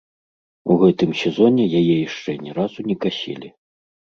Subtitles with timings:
[0.71, 3.49] У гэтым сезоне яе яшчэ ні разу не касілі.